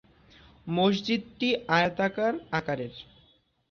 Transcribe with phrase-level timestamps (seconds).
[0.67, 2.93] মসজিদটি আয়তাকার আকারের।